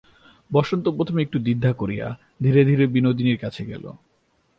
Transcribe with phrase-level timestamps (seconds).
[0.51, 2.07] বসন্ত প্রথমে একটু দ্বিধা করিয়া,
[2.41, 3.85] ধীরে ধীরে বিনোদিনীর কাছে গেল।